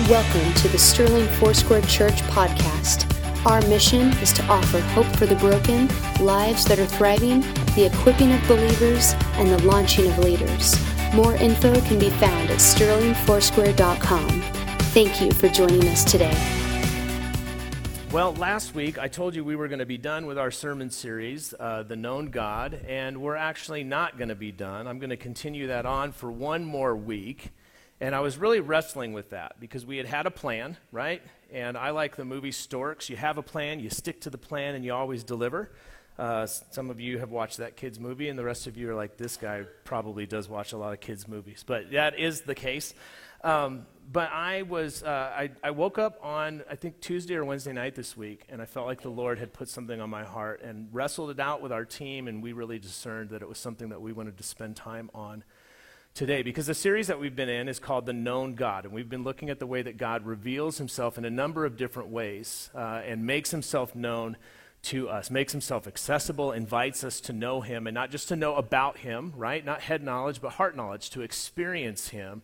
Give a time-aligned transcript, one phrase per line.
[0.00, 3.06] Welcome to the Sterling Foursquare Church podcast.
[3.46, 5.88] Our mission is to offer hope for the broken,
[6.20, 7.40] lives that are thriving,
[7.74, 10.76] the equipping of believers, and the launching of leaders.
[11.14, 14.42] More info can be found at sterlingfoursquare.com.
[14.92, 16.36] Thank you for joining us today.
[18.12, 20.90] Well, last week I told you we were going to be done with our sermon
[20.90, 24.86] series, uh, The Known God, and we're actually not going to be done.
[24.86, 27.50] I'm going to continue that on for one more week.
[28.00, 31.22] And I was really wrestling with that because we had had a plan, right?
[31.50, 33.08] And I like the movie Storks.
[33.08, 35.70] You have a plan, you stick to the plan, and you always deliver.
[36.18, 38.94] Uh, some of you have watched that kids movie, and the rest of you are
[38.94, 41.64] like, this guy probably does watch a lot of kids movies.
[41.66, 42.94] But that is the case.
[43.42, 47.72] Um, but I was, uh, I, I woke up on, I think, Tuesday or Wednesday
[47.72, 50.62] night this week, and I felt like the Lord had put something on my heart
[50.62, 53.88] and wrestled it out with our team, and we really discerned that it was something
[53.90, 55.44] that we wanted to spend time on
[56.16, 58.86] today because the series that we've been in is called The Known God.
[58.86, 61.76] And we've been looking at the way that God reveals himself in a number of
[61.76, 64.38] different ways uh, and makes himself known
[64.84, 68.54] to us, makes himself accessible, invites us to know him, and not just to know
[68.54, 69.62] about him, right?
[69.62, 72.42] Not head knowledge, but heart knowledge, to experience him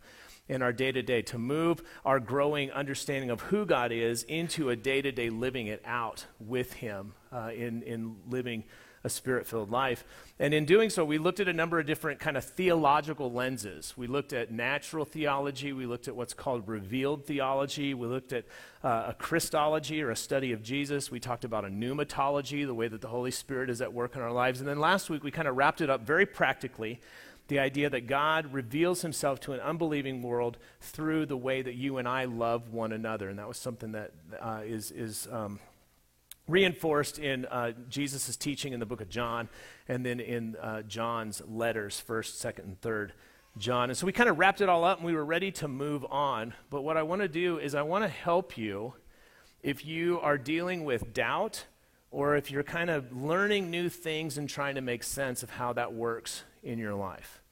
[0.49, 4.69] in our day to day, to move our growing understanding of who God is into
[4.69, 8.65] a day to day living it out with him uh, in, in living
[9.05, 10.05] a spirit filled life.
[10.39, 13.95] And in doing so, we looked at a number of different kind of theological lenses.
[13.97, 18.45] We looked at natural theology, we looked at what's called revealed theology, we looked at
[18.83, 22.89] uh, a Christology or a study of Jesus, we talked about a pneumatology, the way
[22.89, 24.61] that the Holy Spirit is at work in our lives.
[24.61, 27.01] And then last week, we kind of wrapped it up very practically
[27.49, 31.99] the idea that God reveals himself to an unbelieving world through the way that you
[31.99, 33.29] and I love one another.
[33.29, 35.59] And that was something that uh, is is um,
[36.53, 39.49] reinforced in uh, Jesus' teaching in the book of John
[39.89, 43.11] and then in uh, John's letters, 1st, 2nd, and 3rd
[43.59, 43.91] John.
[43.91, 46.05] And so we kind of wrapped it all up and we were ready to move
[46.11, 46.55] on.
[46.71, 48.95] But what I want to do is I want to help you
[49.63, 51.65] if you are dealing with doubt
[52.11, 55.73] or if you're kind of learning new things and trying to make sense of how
[55.73, 57.43] that works in your life.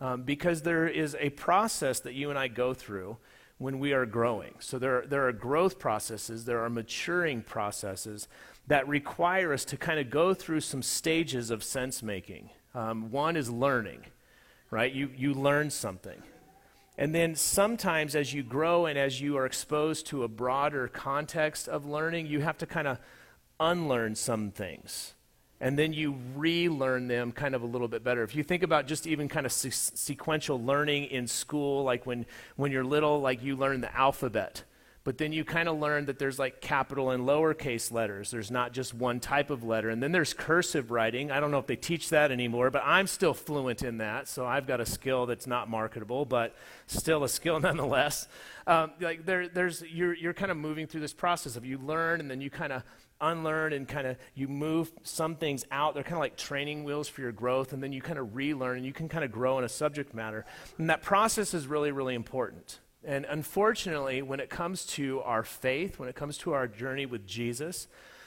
[0.00, 3.16] Um, because there is a process that you and I go through
[3.58, 4.54] when we are growing.
[4.60, 8.28] So there are, there are growth processes, there are maturing processes
[8.68, 12.50] that require us to kind of go through some stages of sense making.
[12.74, 14.04] Um, one is learning,
[14.70, 14.92] right?
[14.92, 16.22] You, you learn something.
[16.96, 21.68] And then sometimes as you grow and as you are exposed to a broader context
[21.68, 22.98] of learning, you have to kind of
[23.60, 25.14] unlearn some things
[25.60, 28.22] and then you relearn them kind of a little bit better.
[28.22, 32.26] If you think about just even kind of se- sequential learning in school, like when,
[32.56, 34.62] when you're little, like you learn the alphabet,
[35.08, 38.30] but then you kind of learn that there's like capital and lowercase letters.
[38.30, 39.88] There's not just one type of letter.
[39.88, 41.30] And then there's cursive writing.
[41.30, 44.28] I don't know if they teach that anymore, but I'm still fluent in that.
[44.28, 46.54] So I've got a skill that's not marketable, but
[46.88, 48.28] still a skill nonetheless.
[48.66, 52.20] Um, like there, there's, you're, you're kind of moving through this process of you learn
[52.20, 52.82] and then you kind of
[53.18, 55.94] unlearn and kind of you move some things out.
[55.94, 58.76] They're kind of like training wheels for your growth, and then you kind of relearn
[58.76, 60.44] and you can kind of grow in a subject matter.
[60.76, 62.78] And that process is really, really important.
[63.04, 67.26] And unfortunately, when it comes to our faith, when it comes to our journey with
[67.26, 67.86] Jesus,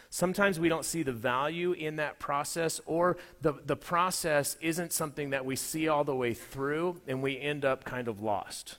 [0.10, 5.32] sometimes we don't see the value in that process, or the, the process isn't something
[5.32, 8.78] that we see all the way through, and we end up kind of lost.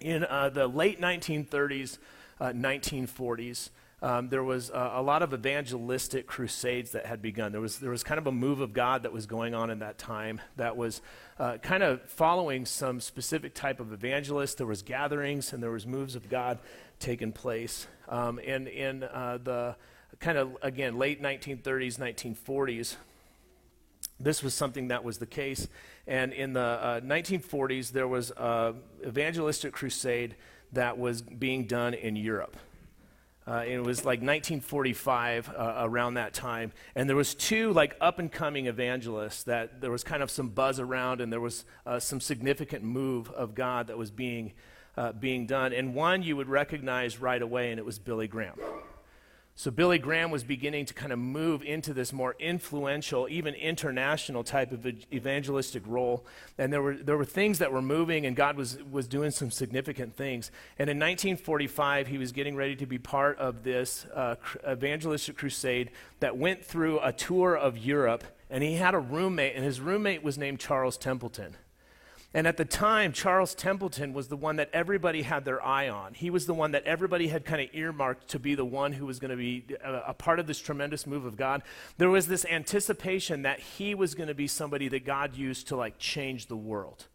[0.00, 1.98] In uh, the late 1930s,
[2.40, 3.70] uh, 1940s,
[4.02, 7.52] um, there was uh, a lot of evangelistic crusades that had begun.
[7.52, 9.78] There was, there was kind of a move of God that was going on in
[9.78, 11.00] that time that was
[11.38, 14.58] uh, kind of following some specific type of evangelist.
[14.58, 16.58] There was gatherings and there was moves of God
[16.98, 17.86] taking place.
[18.08, 19.76] Um, and in uh, the
[20.20, 22.96] kind of, again, late 1930s, 1940s,
[24.20, 25.66] this was something that was the case.
[26.06, 28.74] And in the 1940s, uh, there was an
[29.06, 30.36] evangelistic crusade
[30.72, 32.56] that was being done in Europe.
[33.46, 36.72] Uh, it was like 1945 uh, around that time.
[36.94, 40.48] And there was two like up and coming evangelists that there was kind of some
[40.48, 44.52] buzz around and there was uh, some significant move of god that was being
[44.96, 45.72] uh, being done.
[45.72, 48.58] And one you would recognize right away and it was billy graham
[49.56, 54.42] so Billy Graham was beginning to kind of move into this more influential, even international
[54.42, 56.26] type of evangelistic role.
[56.58, 59.52] And there were, there were things that were moving, and God was, was doing some
[59.52, 60.50] significant things.
[60.76, 64.34] And in 1945, he was getting ready to be part of this uh,
[64.68, 68.24] evangelistic crusade that went through a tour of Europe.
[68.50, 71.54] And he had a roommate, and his roommate was named Charles Templeton.
[72.36, 76.14] And at the time, Charles Templeton was the one that everybody had their eye on.
[76.14, 79.06] He was the one that everybody had kind of earmarked to be the one who
[79.06, 81.62] was going to be a, a, part of this tremendous move of God.
[81.96, 85.76] There was this anticipation that he was going to be somebody that God used to
[85.76, 87.06] like change the world.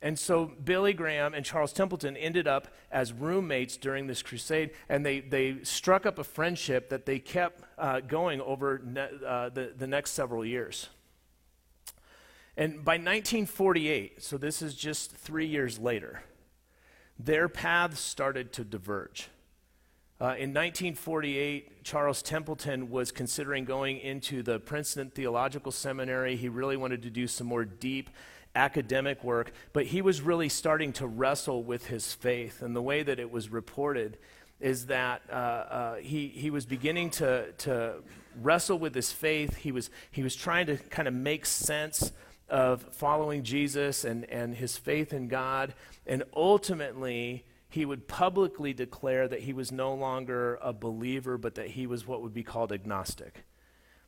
[0.00, 5.04] And so Billy Graham and Charles Templeton ended up as roommates during this crusade, and
[5.04, 9.72] they, they struck up a friendship that they kept uh, going over ne- uh, the,
[9.76, 10.88] the next several years.
[12.56, 16.22] And by 1948, so this is just three years later,
[17.18, 19.28] their paths started to diverge.
[20.20, 26.36] Uh, in 1948, Charles Templeton was considering going into the Princeton Theological Seminary.
[26.36, 28.10] He really wanted to do some more deep
[28.54, 32.62] academic work, but he was really starting to wrestle with his faith.
[32.62, 34.16] And the way that it was reported
[34.60, 37.94] is that uh, uh, he, he was beginning to, to
[38.40, 39.56] wrestle with his faith.
[39.56, 42.12] He was, he was trying to kind of make sense
[42.48, 45.74] of following Jesus and, and his faith in God.
[46.06, 51.68] And ultimately, he would publicly declare that he was no longer a believer, but that
[51.68, 53.44] he was what would be called agnostic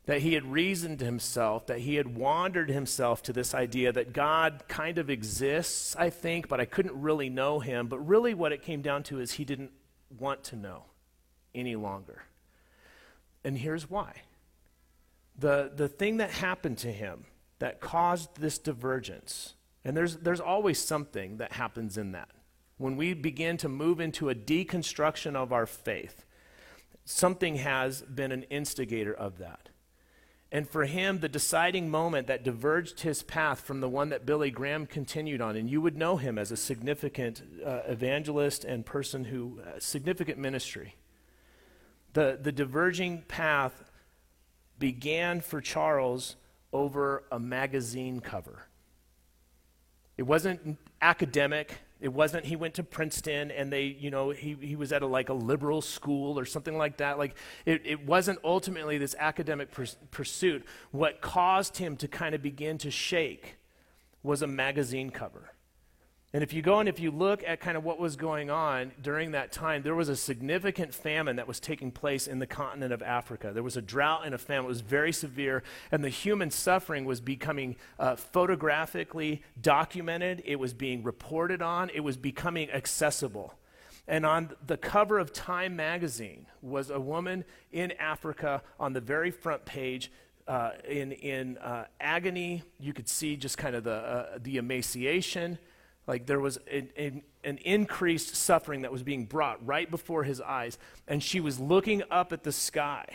[0.07, 4.63] that he had reasoned himself, that he had wandered himself to this idea that God
[4.69, 7.87] kind of exists, I think, but I couldn't really know him.
[7.87, 9.71] But really, what it came down to is he didn't
[10.17, 10.85] want to know
[11.53, 12.23] any longer.
[13.43, 14.21] And here's why
[15.37, 17.25] the, the thing that happened to him
[17.59, 22.29] that caused this divergence, and there's, there's always something that happens in that.
[22.77, 26.25] When we begin to move into a deconstruction of our faith,
[27.05, 29.69] something has been an instigator of that.
[30.51, 34.49] And for him, the deciding moment that diverged his path from the one that Billy
[34.49, 39.25] Graham continued on, and you would know him as a significant uh, evangelist and person
[39.25, 40.95] who, uh, significant ministry.
[42.13, 43.91] The, the diverging path
[44.79, 46.37] began for Charles
[46.73, 48.67] over a magazine cover.
[50.17, 54.75] It wasn't academic, it wasn't he went to Princeton and they, you know, he, he
[54.75, 57.17] was at a, like a liberal school or something like that.
[57.17, 57.35] Like
[57.65, 59.69] it, it wasn't ultimately this academic
[60.11, 60.65] pursuit.
[60.91, 63.55] What caused him to kind of begin to shake
[64.21, 65.51] was a magazine cover.
[66.37, 68.91] And if you go and if you look at kind of what was going on
[69.01, 72.93] during that time, there was a significant famine that was taking place in the continent
[72.93, 73.49] of Africa.
[73.51, 74.65] There was a drought and a famine.
[74.65, 80.43] It was very severe, and the human suffering was becoming uh, photographically documented.
[80.45, 81.89] It was being reported on.
[81.89, 83.55] It was becoming accessible.
[84.07, 89.31] And on the cover of Time magazine was a woman in Africa on the very
[89.31, 90.11] front page
[90.47, 92.61] uh, in, in uh, agony.
[92.79, 95.57] You could see just kind of the, uh, the emaciation.
[96.07, 100.77] Like there was an, increased suffering that was being brought right before his eyes.
[101.07, 103.05] And she was looking up at the sky,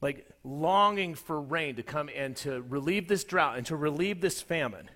[0.00, 4.42] like longing for rain to come and to relieve this drought and to relieve this
[4.42, 4.90] famine.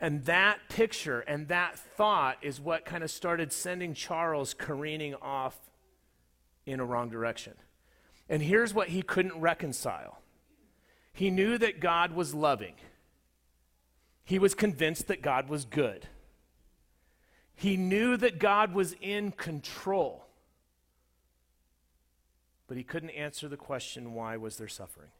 [0.00, 5.58] And that picture and that thought is what kind of started sending Charles careening off
[6.64, 7.54] in a wrong direction.
[8.28, 10.18] And here's what he couldn't reconcile
[11.12, 12.74] he knew that God was loving.
[14.24, 16.06] He was convinced that God was good.
[17.54, 20.26] He knew that God was in control.
[22.66, 25.10] But he couldn't answer the question why was there suffering?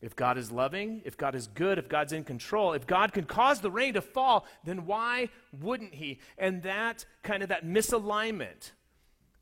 [0.00, 3.24] If God is loving, if God is good, if God's in control, if God can
[3.24, 6.18] cause the rain to fall, then why wouldn't he?
[6.36, 8.72] And that kind of that misalignment,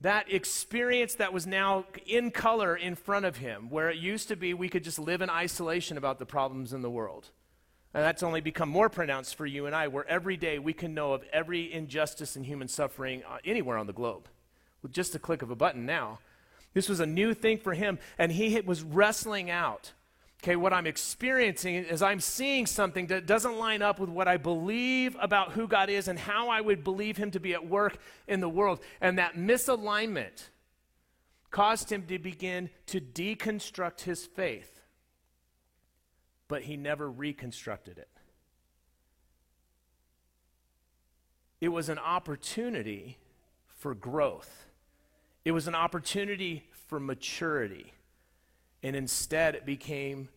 [0.03, 4.37] that experience that was now in color in front of him, where it used to
[4.37, 7.31] be we could just live in isolation about the problems in the world.
[7.95, 10.95] And that's only become more pronounced for you and I, where every day we can
[10.95, 14.29] know of every injustice and human suffering uh, anywhere on the globe
[14.83, 16.19] with just a click of a button now.
[16.75, 19.93] This was a new thing for him, and he was wrestling out.
[20.43, 24.39] Okay, what I'm experiencing is I'm seeing something that doesn't line up with what I
[24.39, 27.97] believe about who God is and how I would believe Him to be at work
[28.27, 28.81] in the world.
[29.01, 30.49] And that misalignment
[31.53, 34.72] caused him to begin to deconstruct his faith
[36.49, 38.09] but he never reconstructed it.
[41.61, 43.19] It was an opportunity
[43.67, 44.67] for growth,
[45.45, 47.93] it was an opportunity for maturity.
[48.85, 50.29] And instead, it became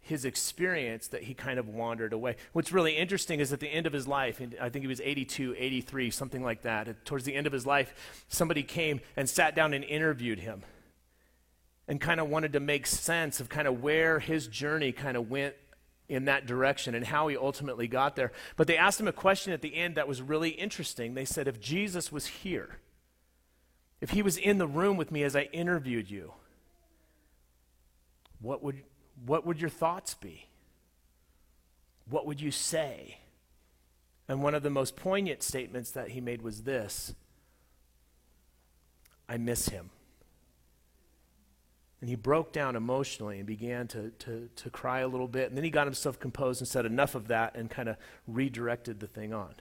[0.00, 2.36] his experience that he kind of wandered away.
[2.52, 5.56] What's really interesting is at the end of his life, I think he was 82,
[5.58, 9.72] 83, something like that, towards the end of his life, somebody came and sat down
[9.72, 10.62] and interviewed him
[11.86, 15.30] and kind of wanted to make sense of kind of where his journey kind of
[15.30, 15.54] went
[16.08, 18.32] in that direction and how he ultimately got there.
[18.56, 21.14] But they asked him a question at the end that was really interesting.
[21.14, 22.78] They said, If Jesus was here,
[24.00, 26.32] if he was in the room with me as I interviewed you,
[28.40, 28.82] what would,
[29.24, 30.48] what would your thoughts be?
[32.08, 33.18] What would you say?
[34.28, 37.14] And one of the most poignant statements that he made was this
[39.28, 39.90] I miss him.
[42.04, 45.48] And he broke down emotionally and began to, to, to cry a little bit.
[45.48, 47.96] And then he got himself composed and said, Enough of that, and kind of
[48.26, 49.54] redirected the thing on.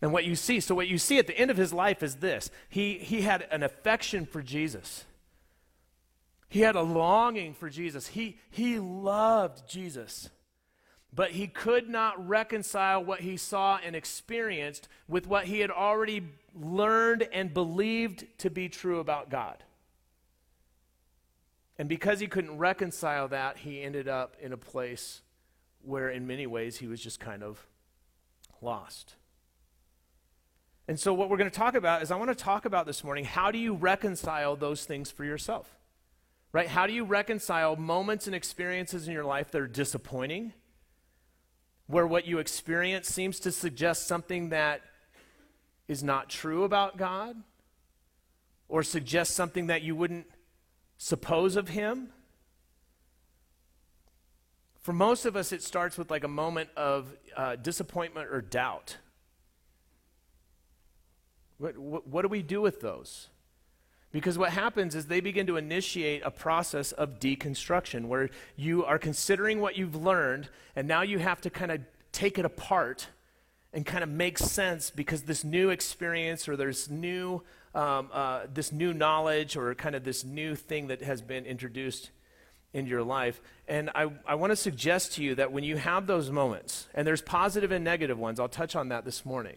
[0.00, 2.14] And what you see, so what you see at the end of his life is
[2.18, 5.04] this he, he had an affection for Jesus.
[6.48, 8.06] He had a longing for Jesus.
[8.06, 10.30] He, he loved Jesus.
[11.12, 16.22] But he could not reconcile what he saw and experienced with what he had already
[16.54, 19.64] learned and believed to be true about God.
[21.78, 25.22] And because he couldn't reconcile that, he ended up in a place
[25.82, 27.64] where, in many ways, he was just kind of
[28.60, 29.14] lost.
[30.88, 33.04] And so, what we're going to talk about is I want to talk about this
[33.04, 35.78] morning how do you reconcile those things for yourself?
[36.50, 36.66] Right?
[36.66, 40.54] How do you reconcile moments and experiences in your life that are disappointing,
[41.86, 44.80] where what you experience seems to suggest something that
[45.86, 47.36] is not true about God,
[48.66, 50.26] or suggests something that you wouldn't
[50.98, 52.10] suppose of Him?
[54.80, 58.98] For most of us, it starts with like a moment of uh, disappointment or doubt.
[61.58, 63.28] What, what, what do we do with those?
[64.10, 68.98] Because what happens is they begin to initiate a process of deconstruction where you are
[68.98, 73.08] considering what you've learned, and now you have to kind of take it apart
[73.72, 77.42] and kind of make sense because this new experience or there's new
[77.74, 82.10] um, uh, this new knowledge or kind of this new thing that has been introduced
[82.72, 83.40] into your life.
[83.66, 87.06] And I, I want to suggest to you that when you have those moments, and
[87.06, 89.56] there's positive and negative ones, I'll touch on that this morning.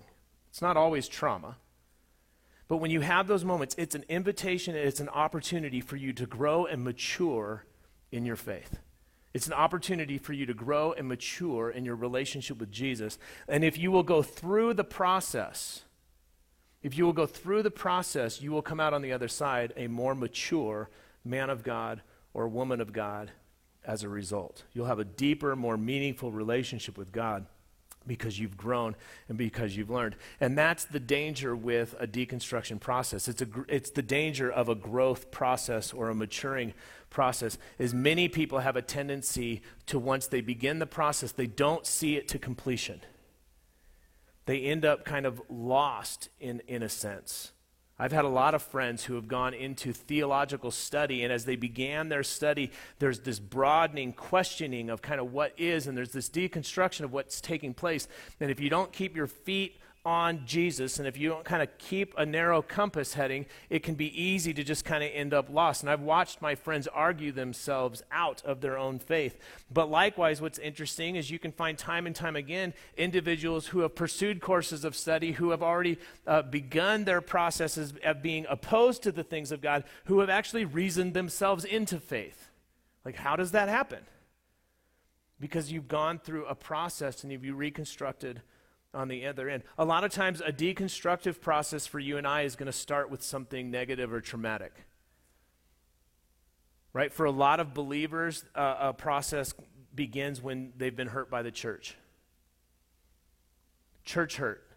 [0.49, 1.57] It's not always trauma.
[2.67, 6.25] But when you have those moments, it's an invitation, it's an opportunity for you to
[6.25, 7.65] grow and mature
[8.11, 8.79] in your faith.
[9.33, 13.17] It's an opportunity for you to grow and mature in your relationship with Jesus.
[13.47, 15.83] And if you will go through the process,
[16.83, 19.73] if you will go through the process, you will come out on the other side
[19.77, 20.89] a more mature
[21.23, 22.01] man of God
[22.33, 23.31] or woman of God
[23.85, 24.63] as a result.
[24.73, 27.45] You'll have a deeper, more meaningful relationship with God
[28.07, 28.95] because you've grown
[29.29, 30.15] and because you've learned.
[30.39, 33.27] And that's the danger with a deconstruction process.
[33.27, 36.73] It's, a, it's the danger of a growth process or a maturing
[37.09, 41.85] process is many people have a tendency to once they begin the process, they don't
[41.85, 43.01] see it to completion.
[44.51, 47.53] They end up kind of lost in, in a sense.
[47.97, 51.55] I've had a lot of friends who have gone into theological study, and as they
[51.55, 56.29] began their study, there's this broadening questioning of kind of what is, and there's this
[56.29, 58.09] deconstruction of what's taking place.
[58.41, 61.69] And if you don't keep your feet on Jesus, and if you don't kind of
[61.77, 65.47] keep a narrow compass heading, it can be easy to just kind of end up
[65.49, 65.83] lost.
[65.83, 69.37] And I've watched my friends argue themselves out of their own faith.
[69.71, 73.93] But likewise, what's interesting is you can find time and time again individuals who have
[73.93, 79.11] pursued courses of study, who have already uh, begun their processes of being opposed to
[79.11, 82.49] the things of God, who have actually reasoned themselves into faith.
[83.05, 83.99] Like, how does that happen?
[85.39, 88.41] Because you've gone through a process and you've reconstructed
[88.93, 89.63] on the other end.
[89.77, 93.09] A lot of times, a deconstructive process for you and I is going to start
[93.09, 94.73] with something negative or traumatic.
[96.93, 97.13] Right?
[97.13, 99.53] For a lot of believers, uh, a process
[99.95, 101.95] begins when they've been hurt by the church.
[104.03, 104.67] Church hurt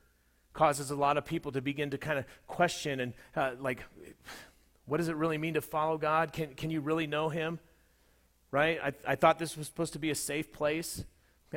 [0.53, 3.85] causes a lot of people to begin to kind of question and, uh, like,
[4.87, 6.33] what does it really mean to follow God?
[6.33, 7.59] Can, can you really know Him?
[8.53, 8.79] Right?
[8.81, 11.05] I, I thought this was supposed to be a safe place.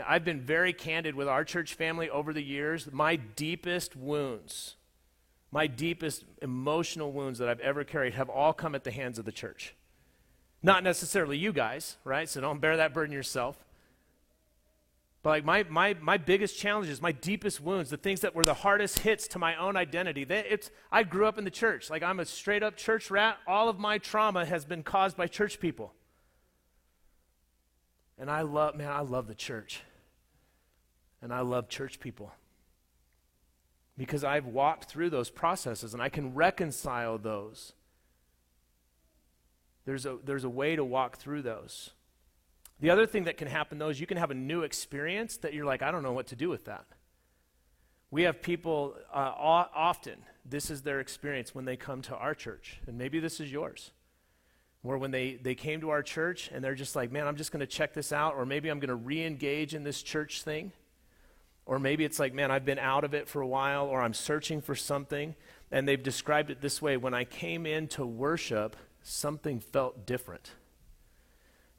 [0.05, 2.91] I've been very candid with our church family over the years.
[2.91, 4.75] My deepest wounds,
[5.51, 9.25] my deepest emotional wounds that I've ever carried have all come at the hands of
[9.25, 9.75] the church.
[10.61, 12.27] Not necessarily you guys, right?
[12.27, 13.63] So don't bear that burden yourself.
[15.23, 18.53] But like my, my, my biggest challenges, my deepest wounds, the things that were the
[18.53, 21.89] hardest hits to my own identity, they, it's, I grew up in the church.
[21.89, 23.37] Like I'm a straight up church rat.
[23.47, 25.93] All of my trauma has been caused by church people.
[28.17, 29.81] And I love, man, I love the church.
[31.21, 32.31] And I love church people.
[33.97, 37.73] Because I've walked through those processes and I can reconcile those.
[39.85, 41.91] There's a, there's a way to walk through those.
[42.79, 45.53] The other thing that can happen, though, is you can have a new experience that
[45.53, 46.85] you're like, I don't know what to do with that.
[48.11, 52.79] We have people uh, often, this is their experience when they come to our church,
[52.85, 53.91] and maybe this is yours
[54.87, 57.51] where when they, they came to our church and they're just like, man, I'm just
[57.51, 60.43] going to check this out, or maybe I'm going to re engage in this church
[60.43, 60.71] thing.
[61.67, 64.13] Or maybe it's like, man, I've been out of it for a while, or I'm
[64.13, 65.35] searching for something.
[65.69, 70.51] And they've described it this way when I came in to worship, something felt different.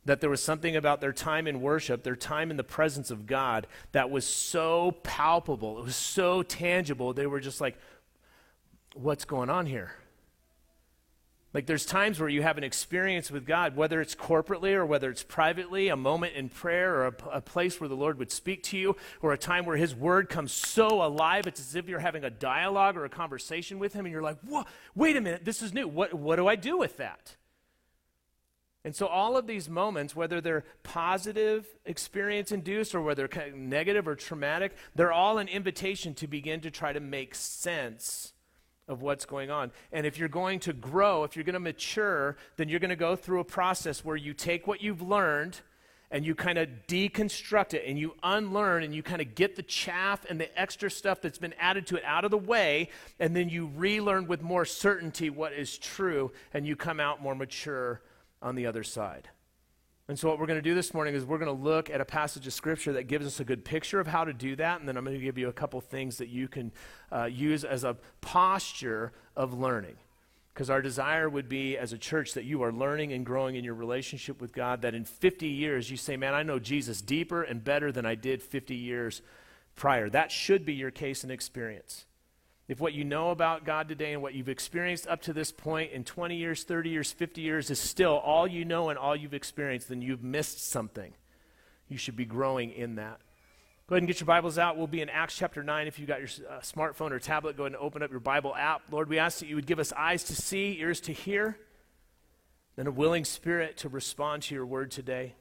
[0.05, 3.27] That there was something about their time in worship, their time in the presence of
[3.27, 5.79] God, that was so palpable.
[5.79, 7.15] It was so tangible.
[7.15, 7.79] They were just like,
[8.95, 9.93] what's going on here?
[11.59, 15.11] Like there's times where you have an experience with God, whether it's corporately or whether
[15.11, 18.63] it's privately, a moment in prayer or a, a, place where the Lord would speak
[18.63, 21.99] to you, or a time where His Word comes so alive, it's as if you're
[21.99, 25.45] having a dialogue or a conversation with Him, and you're like, Whoa, wait a minute,
[25.45, 25.89] this is new.
[25.89, 27.35] What, what do I do with that?
[28.85, 34.07] And so, all of these moments, whether they're positive experience induced or whether they're negative
[34.07, 38.33] or traumatic, they're all an invitation to begin to try to make sense
[38.89, 39.71] of what's going on.
[39.93, 42.97] And if you're going to grow, if you're going to mature, then you're going to
[42.97, 45.61] go through a process where you take what you've learned
[46.11, 49.63] and you kind of deconstruct it and you unlearn and you kind of get the
[49.63, 52.89] chaff and the extra stuff that's been added to it out of the way
[53.21, 57.35] and then you relearn with more certainty what is true and you come out more
[57.35, 58.01] mature
[58.41, 59.29] on the other side.
[60.09, 62.01] And so, what we're going to do this morning is we're going to look at
[62.01, 64.81] a passage of Scripture that gives us a good picture of how to do that.
[64.81, 66.73] And then I'm going to give you a couple things that you can
[67.13, 69.97] uh, use as a posture of learning.
[70.55, 73.65] Because our desire would be as a church that you are learning and growing in
[73.65, 77.43] your relationship with God, that in 50 years you say, Man, I know Jesus deeper
[77.43, 79.21] and better than I did 50 years
[79.77, 80.09] prior.
[80.09, 82.07] That should be your case and experience.
[82.69, 85.93] If what you know about God today and what you've experienced up to this point
[85.93, 89.33] in 20 years, 30 years, 50 years is still all you know and all you've
[89.33, 91.15] experienced, then you've missed something.
[91.89, 93.21] You should be growing in that.
[93.87, 94.77] Go ahead and get your Bibles out.
[94.77, 95.87] We'll be in Acts chapter 9.
[95.87, 98.55] If you've got your uh, smartphone or tablet, go ahead and open up your Bible
[98.55, 98.83] app.
[98.91, 101.59] Lord, we ask that you would give us eyes to see, ears to hear,
[102.77, 105.37] and a willing spirit to respond to your word today.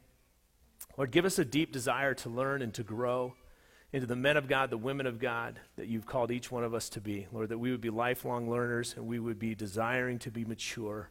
[0.96, 3.34] Lord, give us a deep desire to learn and to grow
[3.94, 6.74] into the men of God, the women of God that you've called each one of
[6.74, 7.28] us to be.
[7.32, 11.10] Lord, that we would be lifelong learners and we would be desiring to be mature,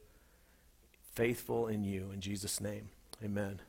[1.15, 2.11] faithful in you.
[2.13, 2.91] In Jesus' name,
[3.25, 3.61] amen.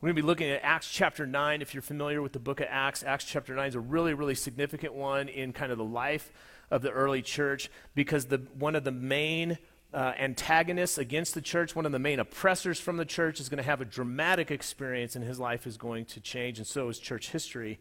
[0.00, 1.62] We're going to be looking at Acts chapter 9.
[1.62, 4.34] If you're familiar with the book of Acts, Acts chapter 9 is a really, really
[4.34, 6.30] significant one in kind of the life
[6.70, 9.58] of the early church because the, one of the main
[9.94, 13.58] uh, antagonists against the church, one of the main oppressors from the church, is going
[13.58, 16.98] to have a dramatic experience and his life is going to change, and so is
[16.98, 17.78] church history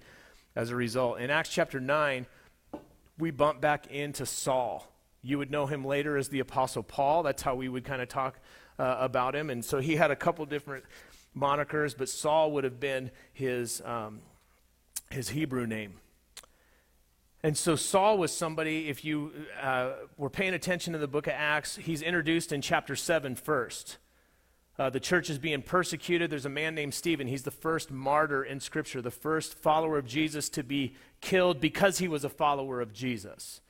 [0.55, 1.19] as a result.
[1.19, 2.25] In Acts chapter 9,
[3.17, 4.91] we bump back into Saul.
[5.21, 7.23] You would know him later as the Apostle Paul.
[7.23, 8.39] That's how we would kind of talk
[8.77, 9.49] uh, about him.
[9.49, 10.85] And so he had a couple different
[11.35, 14.21] monikers, but Saul would have been his, um,
[15.09, 15.95] his Hebrew name.
[17.45, 19.31] And so Saul was somebody, if you
[19.61, 23.99] uh, were paying attention to the book of Acts, he's introduced in chapter 7 first.
[24.79, 26.31] Uh, the church is being persecuted.
[26.31, 27.27] There's a man named Stephen.
[27.27, 31.99] He's the first martyr in Scripture, the first follower of Jesus to be killed because
[31.99, 33.61] he was a follower of Jesus.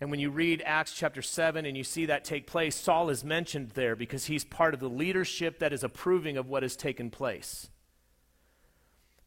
[0.00, 3.22] And when you read Acts chapter 7 and you see that take place, Saul is
[3.22, 7.10] mentioned there because he's part of the leadership that is approving of what has taken
[7.10, 7.70] place.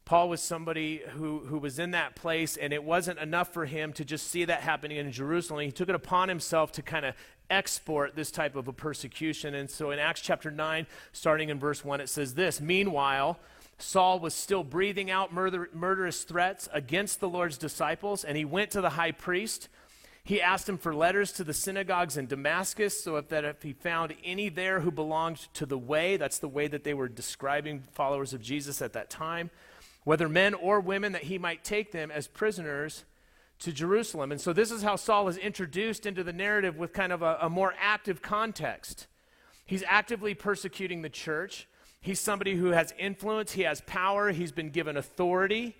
[0.04, 3.92] Paul was somebody who, who was in that place, and it wasn't enough for him
[3.94, 5.60] to just see that happening in Jerusalem.
[5.60, 7.14] He took it upon himself to kind of
[7.48, 9.54] export this type of a persecution.
[9.54, 13.38] And so in Acts chapter 9, starting in verse 1, it says this Meanwhile,
[13.78, 18.70] Saul was still breathing out murder, murderous threats against the Lord's disciples, and he went
[18.72, 19.68] to the high priest.
[20.22, 23.74] He asked him for letters to the synagogues in Damascus, so if, that if he
[23.74, 27.82] found any there who belonged to the way, that's the way that they were describing
[27.92, 29.50] followers of Jesus at that time,
[30.04, 33.04] whether men or women, that he might take them as prisoners
[33.60, 34.30] to Jerusalem.
[34.30, 37.38] And so this is how Saul is introduced into the narrative with kind of a,
[37.42, 39.06] a more active context.
[39.64, 41.66] He's actively persecuting the church.
[42.00, 45.74] He's somebody who has influence, he has power, he's been given authority.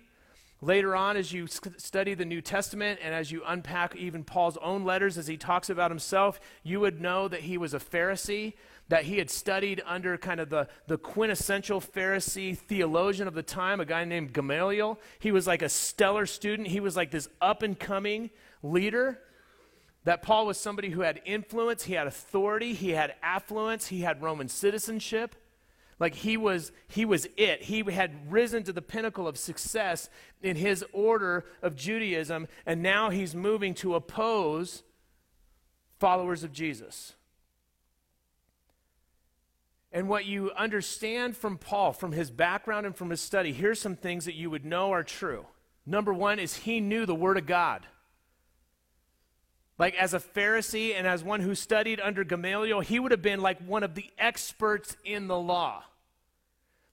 [0.61, 4.83] Later on, as you study the New Testament and as you unpack even Paul's own
[4.83, 8.53] letters as he talks about himself, you would know that he was a Pharisee,
[8.89, 13.79] that he had studied under kind of the, the quintessential Pharisee theologian of the time,
[13.79, 14.99] a guy named Gamaliel.
[15.19, 18.29] He was like a stellar student, he was like this up and coming
[18.61, 19.19] leader.
[20.03, 24.21] That Paul was somebody who had influence, he had authority, he had affluence, he had
[24.21, 25.35] Roman citizenship.
[25.97, 27.63] Like he was he was it.
[27.63, 30.09] He had risen to the pinnacle of success
[30.43, 34.83] in his order of Judaism and now he's moving to oppose
[35.97, 37.13] followers of Jesus.
[39.95, 43.95] And what you understand from Paul, from his background and from his study, here's some
[43.95, 45.45] things that you would know are true.
[45.85, 47.87] Number one is he knew the Word of God.
[49.79, 53.39] Like, as a Pharisee and as one who studied under Gamaliel, he would have been
[53.39, 55.85] like one of the experts in the law.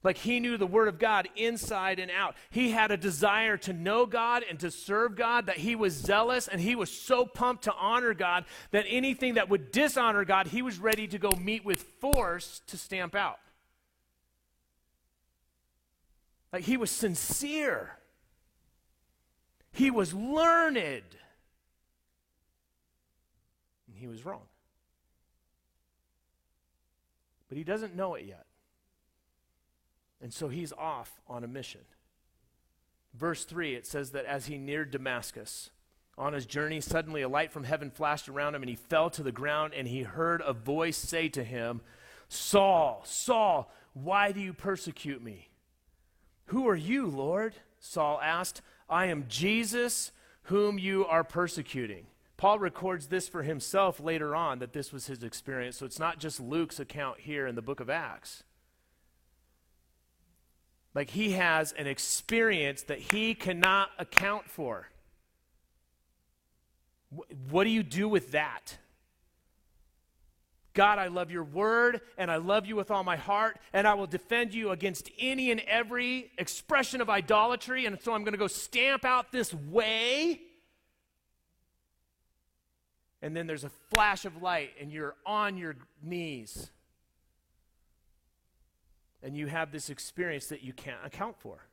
[0.03, 2.35] Like he knew the Word of God inside and out.
[2.49, 6.47] He had a desire to know God and to serve God, that he was zealous
[6.47, 10.61] and he was so pumped to honor God that anything that would dishonor God, he
[10.61, 13.39] was ready to go meet with force to stamp out.
[16.51, 17.97] Like he was sincere,
[19.71, 21.05] he was learned, and
[23.95, 24.43] he was wrong.
[27.53, 28.47] but he doesn't know it yet.
[30.23, 31.81] And so he's off on a mission.
[33.13, 35.69] Verse 3, it says that as he neared Damascus,
[36.17, 39.21] on his journey, suddenly a light from heaven flashed around him, and he fell to
[39.21, 41.81] the ground, and he heard a voice say to him,
[42.29, 45.49] Saul, Saul, why do you persecute me?
[46.47, 47.55] Who are you, Lord?
[47.79, 48.61] Saul asked.
[48.89, 50.11] I am Jesus,
[50.43, 52.07] whom you are persecuting.
[52.37, 55.77] Paul records this for himself later on that this was his experience.
[55.77, 58.43] So it's not just Luke's account here in the book of Acts.
[60.93, 64.89] Like he has an experience that he cannot account for.
[67.49, 68.77] What do you do with that?
[70.73, 73.93] God, I love your word, and I love you with all my heart, and I
[73.93, 77.85] will defend you against any and every expression of idolatry.
[77.85, 80.41] And so I'm going to go stamp out this way.
[83.21, 86.71] And then there's a flash of light, and you're on your knees.
[89.23, 91.67] And you have this experience that you can't account for.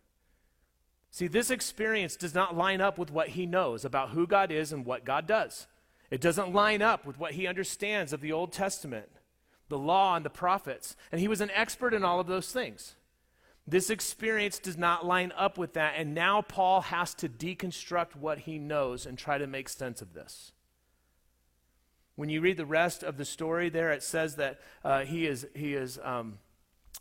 [1.10, 4.72] See, this experience does not line up with what he knows about who God is
[4.72, 5.66] and what God does.
[6.10, 9.08] It doesn't line up with what he understands of the Old Testament,
[9.68, 10.96] the law, and the prophets.
[11.10, 12.94] And he was an expert in all of those things.
[13.66, 18.40] This experience does not line up with that, and now Paul has to deconstruct what
[18.40, 20.52] he knows and try to make sense of this.
[22.16, 25.46] When you read the rest of the story there, it says that uh, he is,
[25.54, 26.38] he is um,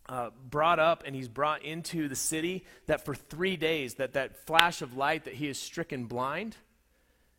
[0.09, 4.43] uh, brought up and he's brought into the city that for three days that that
[4.47, 6.57] flash of light that he is stricken blind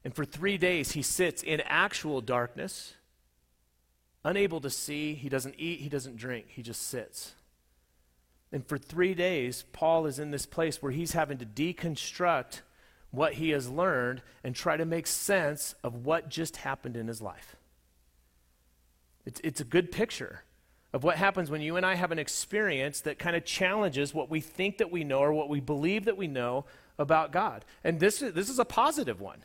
[0.05, 2.95] and for three days he sits in actual darkness
[4.25, 7.35] unable to see he doesn't eat he doesn't drink he just sits.
[8.53, 12.61] And for three days paul is in this place where he's having to deconstruct
[13.11, 17.21] what he has learned and try to make sense of what just happened in his
[17.21, 17.57] life.
[19.27, 20.45] It's, it's a good picture
[20.93, 24.31] of what happens when you and I have an experience that kind of challenges what
[24.31, 26.65] we think that we know or what we believe that we know
[26.99, 27.65] about God.
[27.85, 29.45] And this is, this is a positive one.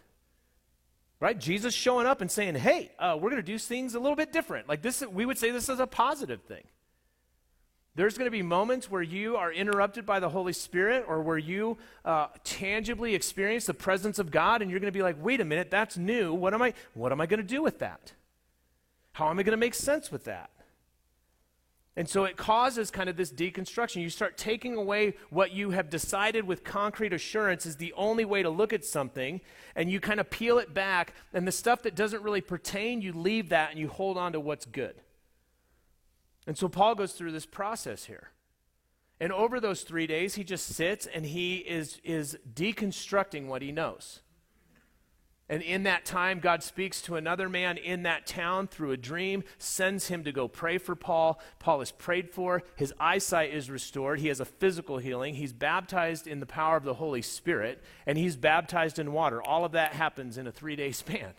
[1.19, 1.39] Right?
[1.39, 4.33] Jesus showing up and saying, hey, uh, we're going to do things a little bit
[4.33, 4.67] different.
[4.67, 6.63] Like this, we would say this is a positive thing.
[7.95, 11.37] There's going to be moments where you are interrupted by the Holy Spirit or where
[11.37, 15.39] you uh, tangibly experience the presence of God and you're going to be like, wait
[15.39, 16.33] a minute, that's new.
[16.33, 18.11] What am I, what am I going to do with that?
[19.13, 20.49] How am I going to make sense with that?
[21.97, 24.01] And so it causes kind of this deconstruction.
[24.01, 28.43] You start taking away what you have decided with concrete assurance is the only way
[28.43, 29.39] to look at something,
[29.75, 33.13] and you kind of peel it back, and the stuff that doesn't really pertain, you
[33.13, 34.95] leave that and you hold on to what's good.
[36.45, 38.31] And so Paul goes through this process here.
[39.19, 43.71] And over those three days, he just sits and he is, is deconstructing what he
[43.71, 44.19] knows.
[45.47, 49.43] And in that time, God speaks to another man in that town through a dream,
[49.59, 51.39] sends him to go pray for Paul.
[51.59, 52.63] Paul is prayed for.
[52.75, 54.19] His eyesight is restored.
[54.19, 55.35] He has a physical healing.
[55.35, 59.41] He's baptized in the power of the Holy Spirit, and he's baptized in water.
[59.41, 61.33] All of that happens in a three day span.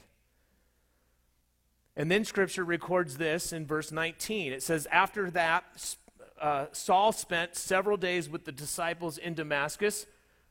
[1.97, 4.53] And then scripture records this in verse 19.
[4.53, 5.97] It says, After that,
[6.40, 10.07] uh, Saul spent several days with the disciples in Damascus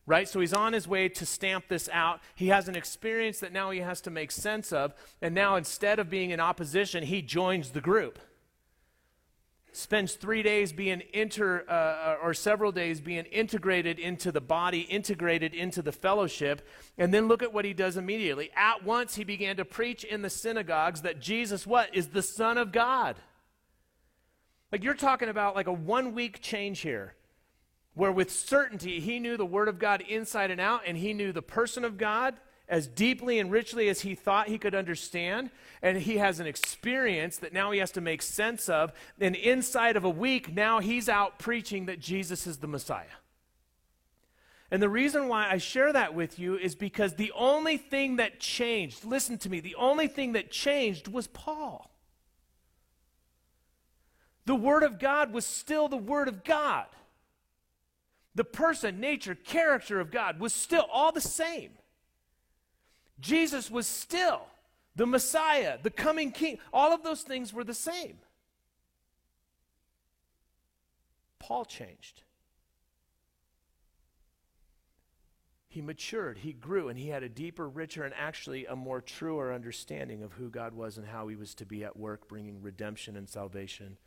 [0.06, 0.28] right?
[0.28, 2.22] So he's on his way to stamp this out.
[2.36, 4.94] He has an experience that now he has to make sense of.
[5.22, 8.20] And now, instead of being in opposition, he joins the group.
[9.72, 15.54] Spends three days being inter, uh, or several days being integrated into the body, integrated
[15.54, 16.66] into the fellowship.
[16.98, 18.52] And then look at what he does immediately.
[18.56, 21.94] At once, he began to preach in the synagogues that Jesus, what?
[21.94, 23.18] Is the Son of God.
[24.72, 27.16] Like you're talking about like a one week change here
[27.96, 31.32] where with certainty he knew the Word of God inside and out, and he knew
[31.32, 32.36] the person of God
[32.68, 35.50] as deeply and richly as he thought he could understand.
[35.82, 38.92] And he has an experience that now he has to make sense of.
[39.20, 43.06] And inside of a week, now he's out preaching that Jesus is the Messiah.
[44.72, 48.40] And the reason why I share that with you is because the only thing that
[48.40, 51.92] changed, listen to me, the only thing that changed was Paul.
[54.46, 56.88] The Word of God was still the Word of God
[58.36, 61.72] the person, nature, character of God was still all the same.
[63.20, 64.42] Jesus was still
[64.96, 66.60] the Messiah, the coming King.
[66.74, 68.18] All of those things were the same.
[71.40, 72.24] Paul changed.
[75.68, 79.54] He matured, he grew, and he had a deeper, richer, and actually a more truer
[79.54, 83.18] understanding of who God was and how he was to be at work bringing redemption
[83.18, 83.98] and salvation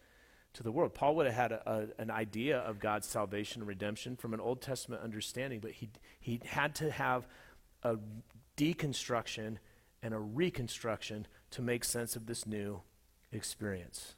[0.54, 0.94] to the world.
[0.94, 4.40] Paul would have had a, a, an idea of God's salvation and redemption from an
[4.40, 7.26] Old Testament understanding, but he, he had to have
[7.82, 7.96] a
[8.56, 9.58] deconstruction
[10.02, 12.82] and a reconstruction to make sense of this new
[13.32, 14.14] experience.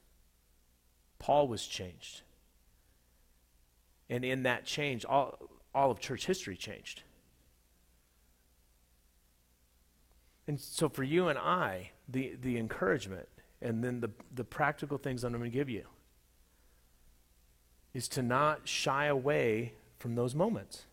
[1.18, 2.22] Paul was changed.
[4.08, 5.38] And in that change, all,
[5.74, 7.02] all of church history changed.
[10.48, 13.28] And so for you and I, the, the encouragement
[13.62, 15.86] and then the, the practical things I'm going to give you
[17.94, 20.86] is to not shy away from those moments.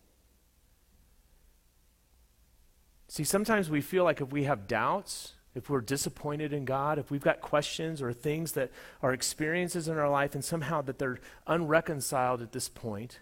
[3.08, 7.10] See, sometimes we feel like if we have doubts, if we're disappointed in God, if
[7.10, 8.70] we've got questions or things that
[9.02, 13.20] are experiences in our life and somehow that they're unreconciled at this point,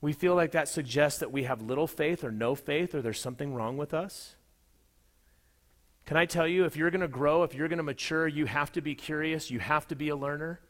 [0.00, 3.20] we feel like that suggests that we have little faith or no faith or there's
[3.20, 4.34] something wrong with us.
[6.04, 8.44] Can I tell you, if you're going to grow, if you're going to mature, you
[8.46, 10.60] have to be curious, you have to be a learner.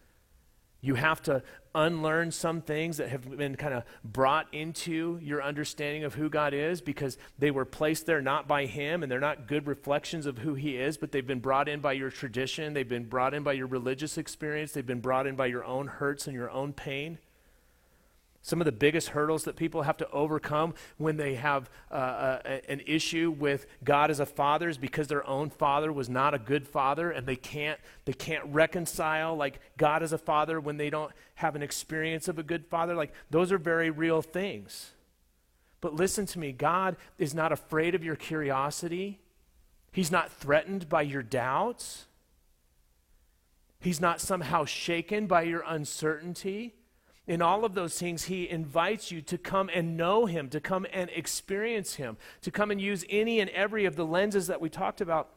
[0.84, 1.42] You have to
[1.74, 6.52] unlearn some things that have been kind of brought into your understanding of who God
[6.52, 10.36] is because they were placed there not by Him and they're not good reflections of
[10.36, 13.42] who He is, but they've been brought in by your tradition, they've been brought in
[13.42, 16.74] by your religious experience, they've been brought in by your own hurts and your own
[16.74, 17.18] pain.
[18.44, 22.58] Some of the biggest hurdles that people have to overcome when they have uh, uh,
[22.68, 26.38] an issue with God as a father is because their own father was not a
[26.38, 30.90] good father and they can't, they can't reconcile like God as a father when they
[30.90, 32.94] don't have an experience of a good father.
[32.94, 34.92] Like those are very real things.
[35.80, 39.20] But listen to me God is not afraid of your curiosity,
[39.90, 42.08] He's not threatened by your doubts,
[43.80, 46.74] He's not somehow shaken by your uncertainty
[47.26, 50.86] in all of those things, he invites you to come and know him, to come
[50.92, 54.68] and experience him, to come and use any and every of the lenses that we
[54.68, 55.30] talked about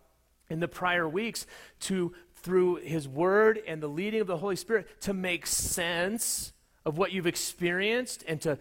[0.49, 1.47] in the prior weeks
[1.79, 6.51] to, through his word and the leading of the Holy Spirit, to make sense
[6.85, 8.57] of what you've experienced and to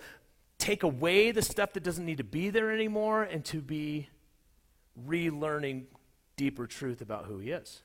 [0.59, 4.09] take away the stuff that doesn't need to be there anymore and to be
[5.07, 5.85] relearning
[6.37, 7.83] deeper truth about who he is.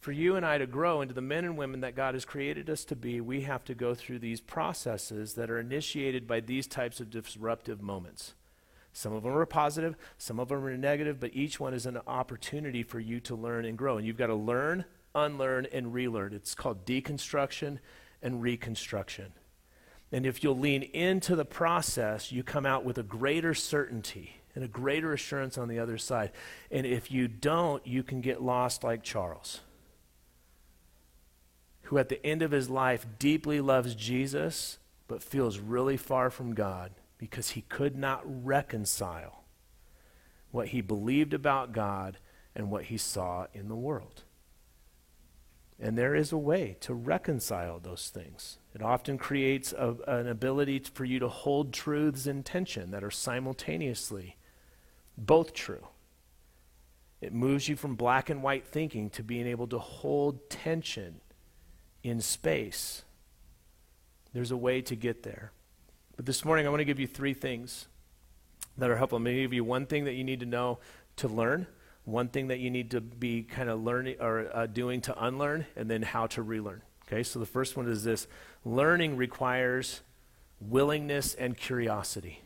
[0.00, 2.70] For you and I to grow into the men and women that God has created
[2.70, 6.66] us to be, we have to go through these processes that are initiated by these
[6.66, 8.32] types of disruptive moments.
[8.94, 11.98] Some of them are positive, some of them are negative, but each one is an
[12.06, 13.98] opportunity for you to learn and grow.
[13.98, 16.32] And you've got to learn, unlearn, and relearn.
[16.32, 17.78] It's called deconstruction
[18.22, 19.34] and reconstruction.
[20.10, 24.64] And if you'll lean into the process, you come out with a greater certainty and
[24.64, 26.32] a greater assurance on the other side.
[26.70, 29.60] And if you don't, you can get lost like Charles
[31.90, 36.54] who at the end of his life deeply loves Jesus, but feels really far from
[36.54, 39.42] God because he could not reconcile
[40.52, 42.18] what he believed about God
[42.54, 44.22] and what he saw in the world.
[45.80, 48.58] And there is a way to reconcile those things.
[48.72, 53.10] It often creates a, an ability for you to hold truths in tension that are
[53.10, 54.36] simultaneously
[55.18, 55.88] both true.
[57.20, 61.20] It moves you from black and white thinking to being able to hold tension
[62.02, 63.02] in space.
[64.32, 65.52] There's a way to get there.
[66.16, 67.86] But this morning, I want to give you three things
[68.78, 69.16] that are helpful.
[69.16, 70.78] I'm going to give you one thing that you need to know
[71.16, 71.66] to learn,
[72.04, 75.66] one thing that you need to be kind of learning or uh, doing to unlearn,
[75.76, 76.82] and then how to relearn.
[77.06, 78.28] Okay, so the first one is this
[78.64, 80.00] learning requires
[80.60, 82.40] willingness and curiosity.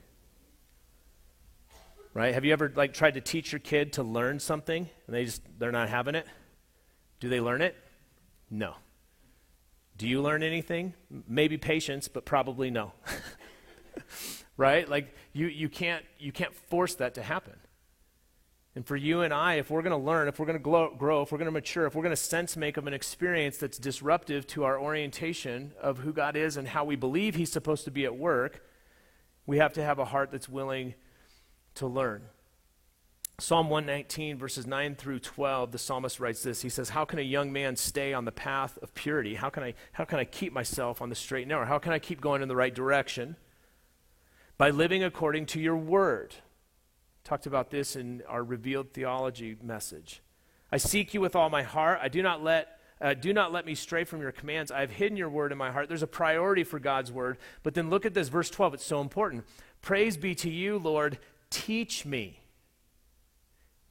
[2.14, 2.32] Right?
[2.32, 5.42] Have you ever like tried to teach your kid to learn something and they just
[5.58, 6.26] they're not having it?
[7.18, 7.76] Do they learn it?
[8.50, 8.76] No.
[9.96, 10.94] Do you learn anything?
[11.28, 12.92] Maybe patience, but probably no.
[14.56, 14.88] right?
[14.88, 17.54] Like you, you, can't, you can't force that to happen.
[18.76, 21.22] And for you and I, if we're going to learn, if we're going to grow,
[21.22, 23.78] if we're going to mature, if we're going to sense make of an experience that's
[23.78, 27.92] disruptive to our orientation of who God is and how we believe He's supposed to
[27.92, 28.64] be at work,
[29.46, 30.94] we have to have a heart that's willing
[31.76, 32.22] to learn.
[33.38, 36.62] Psalm 119, verses 9 through 12, the psalmist writes this.
[36.62, 39.34] He says, How can a young man stay on the path of purity?
[39.34, 41.66] How can I, how can I keep myself on the straight and narrow?
[41.66, 43.34] How can I keep going in the right direction?
[44.56, 46.36] By living according to your word.
[47.24, 50.22] Talked about this in our revealed theology message.
[50.70, 51.98] I seek you with all my heart.
[52.00, 52.68] I do not let
[53.00, 54.70] uh, do not let me stray from your commands.
[54.70, 55.88] I have hidden your word in my heart.
[55.88, 57.38] There's a priority for God's word.
[57.64, 58.74] But then look at this, verse 12.
[58.74, 59.44] It's so important.
[59.82, 61.18] Praise be to you, Lord.
[61.50, 62.43] Teach me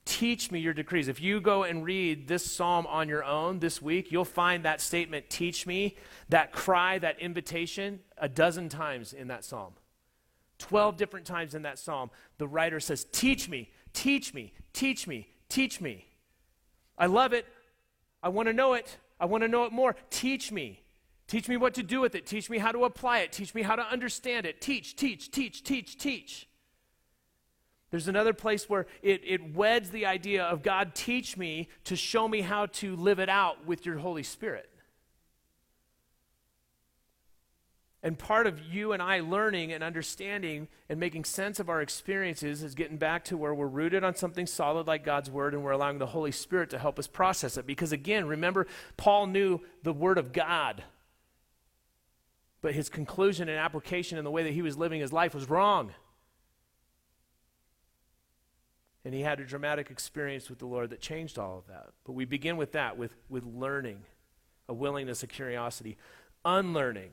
[0.05, 1.07] Teach me your decrees.
[1.07, 4.81] If you go and read this psalm on your own this week, you'll find that
[4.81, 5.95] statement, teach me,
[6.29, 9.73] that cry, that invitation, a dozen times in that psalm.
[10.59, 15.27] 12 different times in that psalm, the writer says, Teach me, teach me, teach me,
[15.47, 16.05] teach me.
[16.97, 17.45] I love it.
[18.21, 18.97] I want to know it.
[19.19, 19.95] I want to know it more.
[20.09, 20.83] Teach me.
[21.27, 22.25] Teach me what to do with it.
[22.25, 23.31] Teach me how to apply it.
[23.31, 24.61] Teach me how to understand it.
[24.61, 26.47] Teach, teach, teach, teach, teach.
[27.93, 32.27] There's another place where it, it weds the idea of God, teach me to show
[32.27, 34.67] me how to live it out with your Holy Spirit.
[38.01, 42.63] And part of you and I learning and understanding and making sense of our experiences
[42.63, 45.69] is getting back to where we're rooted on something solid like God's Word and we're
[45.69, 47.67] allowing the Holy Spirit to help us process it.
[47.67, 48.65] Because again, remember,
[48.97, 50.84] Paul knew the Word of God.
[52.60, 55.47] But his conclusion and application and the way that he was living his life was
[55.47, 55.91] wrong.
[59.05, 61.89] And he had a dramatic experience with the Lord that changed all of that.
[62.05, 64.03] But we begin with that, with, with learning,
[64.69, 65.97] a willingness, a curiosity.
[66.45, 67.11] Unlearning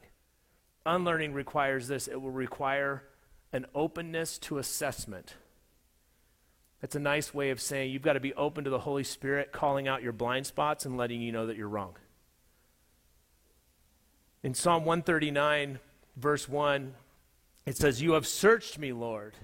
[0.87, 3.05] Unlearning requires this it will require
[3.53, 5.35] an openness to assessment.
[6.81, 9.53] That's a nice way of saying you've got to be open to the Holy Spirit
[9.53, 11.96] calling out your blind spots and letting you know that you're wrong.
[14.42, 15.79] In Psalm 139,
[16.16, 16.94] verse 1,
[17.66, 19.35] it says, You have searched me, Lord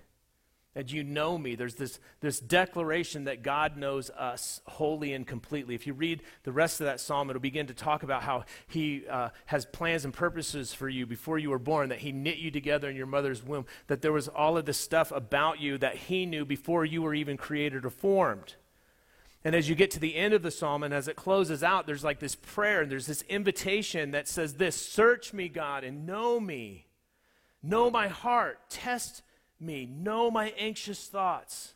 [0.76, 1.54] that you know me.
[1.54, 5.74] There's this, this declaration that God knows us wholly and completely.
[5.74, 9.04] If you read the rest of that psalm, it'll begin to talk about how He
[9.08, 12.50] uh, has plans and purposes for you before you were born, that He knit you
[12.50, 15.96] together in your mother's womb, that there was all of this stuff about you that
[15.96, 18.56] He knew before you were even created or formed.
[19.44, 21.86] And as you get to the end of the psalm and as it closes out,
[21.86, 26.04] there's like this prayer and there's this invitation that says, This search me, God, and
[26.04, 26.84] know me.
[27.62, 28.58] Know my heart.
[28.68, 29.22] Test
[29.60, 31.74] me, know my anxious thoughts.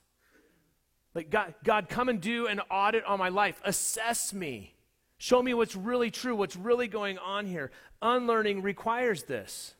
[1.14, 3.60] Like, God, God, come and do an audit on my life.
[3.64, 4.74] Assess me.
[5.18, 7.70] Show me what's really true, what's really going on here.
[8.00, 9.74] Unlearning requires this.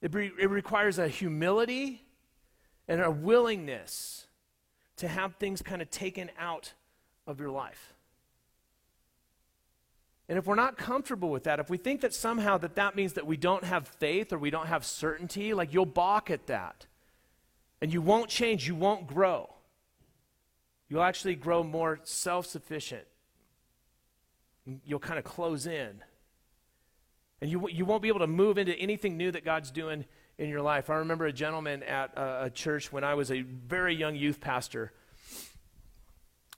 [0.00, 2.04] It, re- it requires a humility
[2.88, 4.26] and a willingness
[4.96, 6.72] to have things kind of taken out
[7.26, 7.94] of your life.
[10.32, 13.12] And if we're not comfortable with that, if we think that somehow that that means
[13.12, 16.86] that we don't have faith or we don't have certainty, like you'll balk at that.
[17.82, 19.52] And you won't change, you won't grow.
[20.88, 23.04] You'll actually grow more self-sufficient.
[24.86, 26.02] You'll kind of close in.
[27.42, 30.06] And you, you won't be able to move into anything new that God's doing
[30.38, 30.88] in your life.
[30.88, 34.40] I remember a gentleman at a, a church when I was a very young youth
[34.40, 34.94] pastor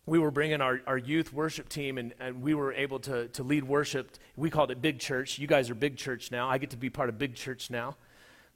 [0.07, 3.43] we were bringing our, our youth worship team and, and we were able to, to
[3.43, 4.19] lead worship.
[4.37, 5.39] We called it Big Church.
[5.39, 6.49] You guys are Big Church now.
[6.49, 7.97] I get to be part of Big Church now.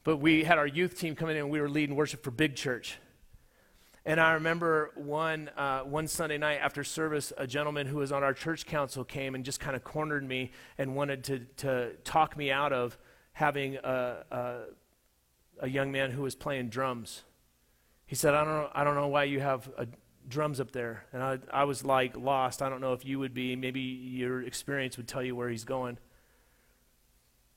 [0.04, 2.54] But we had our youth team coming in and we were leading worship for Big
[2.54, 2.98] Church.
[4.04, 8.22] And I remember one, uh, one Sunday night after service, a gentleman who was on
[8.22, 12.36] our church council came and just kind of cornered me and wanted to, to talk
[12.36, 12.96] me out of
[13.32, 14.56] having a, a,
[15.60, 17.24] a young man who was playing drums.
[18.06, 19.86] He said, I don't know, I don't know why you have a
[20.28, 21.04] drums up there.
[21.12, 22.62] And I, I was like lost.
[22.62, 23.56] I don't know if you would be.
[23.56, 25.98] Maybe your experience would tell you where he's going.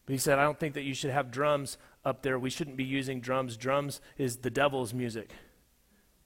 [0.05, 2.39] But he said, I don't think that you should have drums up there.
[2.39, 3.57] We shouldn't be using drums.
[3.57, 5.31] Drums is the devil's music.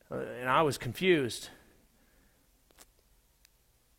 [0.09, 1.49] Uh, and I was confused.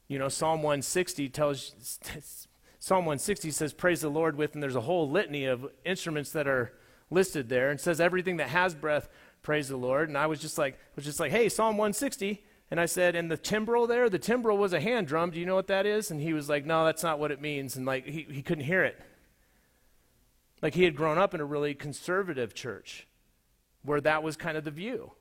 [0.08, 1.74] You know, Psalm 160 tells,
[2.78, 6.46] Psalm 160 says, Praise the Lord with, and there's a whole litany of instruments that
[6.46, 6.72] are
[7.10, 9.08] listed there, and says, Everything that has breath,
[9.46, 10.08] praise the Lord.
[10.08, 12.44] And I was just like, was just like, hey, Psalm 160.
[12.68, 15.30] And I said, and the timbrel there, the timbrel was a hand drum.
[15.30, 16.10] Do you know what that is?
[16.10, 17.76] And he was like, no, that's not what it means.
[17.76, 19.00] And like, he, he couldn't hear it.
[20.62, 23.06] Like he had grown up in a really conservative church
[23.84, 25.12] where that was kind of the view.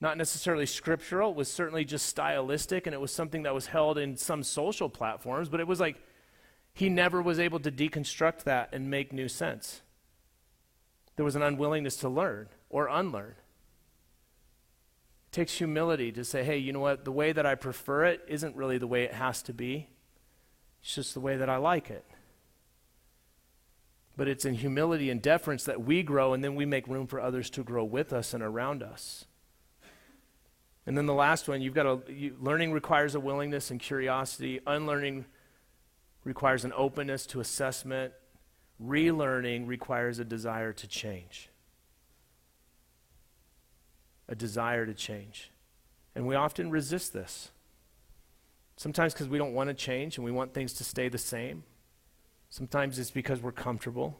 [0.00, 3.98] Not necessarily scriptural, it was certainly just stylistic, and it was something that was held
[3.98, 5.96] in some social platforms, but it was like
[6.72, 9.82] he never was able to deconstruct that and make new sense.
[11.16, 13.34] There was an unwillingness to learn or unlearn.
[15.32, 17.04] Takes humility to say, hey, you know what?
[17.04, 19.88] The way that I prefer it isn't really the way it has to be.
[20.82, 22.04] It's just the way that I like it.
[24.16, 27.20] But it's in humility and deference that we grow, and then we make room for
[27.20, 29.24] others to grow with us and around us.
[30.84, 34.60] And then the last one, you've got a you, learning requires a willingness and curiosity.
[34.66, 35.26] Unlearning
[36.24, 38.12] requires an openness to assessment.
[38.82, 41.49] Relearning requires a desire to change
[44.30, 45.50] a desire to change.
[46.14, 47.50] And we often resist this.
[48.76, 51.64] Sometimes because we don't want to change and we want things to stay the same.
[52.48, 54.18] Sometimes it's because we're comfortable.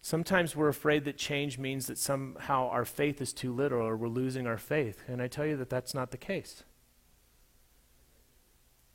[0.00, 4.08] Sometimes we're afraid that change means that somehow our faith is too little or we're
[4.08, 5.02] losing our faith.
[5.08, 6.62] And I tell you that that's not the case.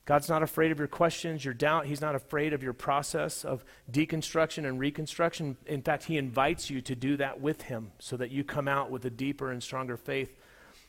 [0.06, 1.86] God's not afraid of your questions, your doubt.
[1.86, 5.56] He's not afraid of your process of deconstruction and reconstruction.
[5.66, 8.92] In fact, He invites you to do that with Him so that you come out
[8.92, 10.38] with a deeper and stronger faith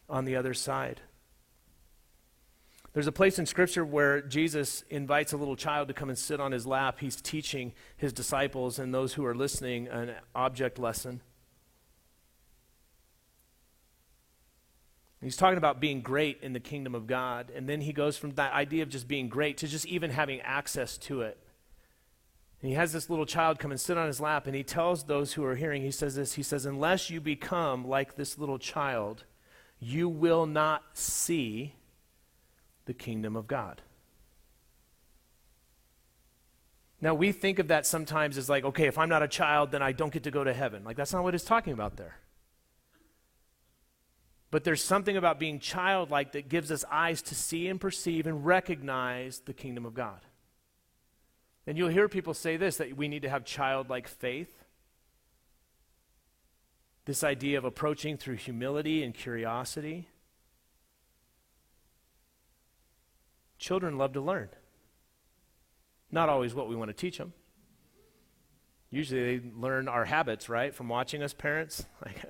[0.09, 1.01] on the other side.
[2.93, 6.41] There's a place in Scripture where Jesus invites a little child to come and sit
[6.41, 6.99] on his lap.
[7.01, 11.21] He's teaching his disciples and those who are listening an object lesson.
[15.23, 17.51] He's talking about being great in the kingdom of God.
[17.55, 20.41] And then he goes from that idea of just being great to just even having
[20.43, 21.39] access to it.
[22.61, 25.05] And he has this little child come and sit on his lap, and he tells
[25.05, 28.59] those who are hearing, he says this He says, Unless you become like this little
[28.59, 29.25] child,
[29.79, 31.75] you will not see
[32.87, 33.83] the kingdom of God.
[37.01, 39.83] Now, we think of that sometimes as like, okay, if I'm not a child, then
[39.83, 40.85] I don't get to go to heaven.
[40.85, 42.17] Like, that's not what he's talking about there.
[44.55, 48.47] But there's something about being childlike that gives us eyes to see and perceive and
[48.47, 50.21] recognize the kingdom of God.
[51.67, 54.63] And you'll hear people say this that we need to have childlike faith.
[57.05, 60.07] This idea of approaching through humility and curiosity.
[63.59, 64.51] Children love to learn.
[66.13, 67.33] Not always what we want to teach them.
[68.93, 71.85] Usually they learn our habits, right, from watching us parents.
[72.05, 72.23] Like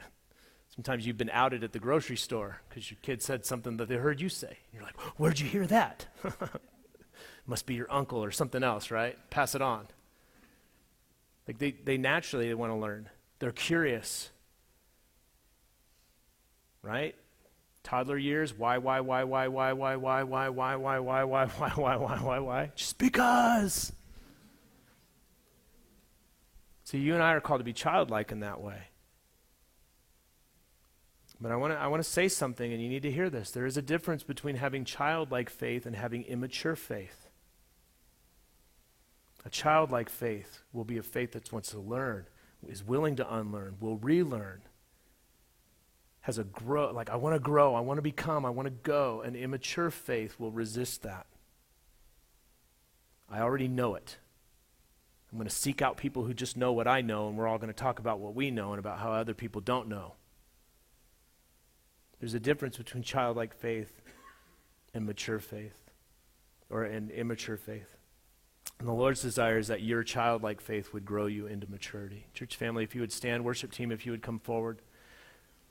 [0.75, 3.97] sometimes you've been outed at the grocery store because your kid said something that they
[3.97, 4.59] heard you say.
[4.73, 6.07] You're like, "Where'd you hear that?"
[7.47, 9.19] Must be your uncle or something else, right?
[9.31, 9.87] Pass it on.
[11.47, 13.11] Like they, they naturally want to learn.
[13.39, 14.31] They're curious.
[16.83, 17.15] Right?
[17.83, 21.69] Toddler years, why, why, why, why, why, why, why, why, why, why, why, why, why,
[21.69, 22.73] why, why, why, why?
[22.75, 23.93] Just because.
[26.85, 28.89] So you and I are called to be childlike in that way.
[31.45, 33.51] But I want to I want to say something, and you need to hear this.
[33.51, 37.29] There is a difference between having childlike faith and having immature faith.
[39.45, 42.25] A childlike faith will be a faith that wants to learn,
[42.67, 44.63] is willing to unlearn, will relearn,
[46.23, 48.71] has a grow, like, I want to grow, I want to become, I want to
[48.83, 49.21] go.
[49.21, 51.27] An immature faith will resist that.
[53.31, 54.17] I already know it.
[55.31, 57.59] I'm going to seek out people who just know what I know, and we're all
[57.59, 60.15] going to talk about what we know and about how other people don't know.
[62.21, 64.01] There's a difference between childlike faith
[64.95, 65.91] and mature faith,
[66.71, 67.97] or an immature faith.
[68.79, 72.27] And the Lord's desire is that your childlike faith would grow you into maturity.
[72.35, 74.81] Church family, if you would stand, worship team, if you would come forward.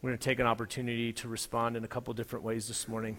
[0.01, 3.17] We're going to take an opportunity to respond in a couple different ways this morning.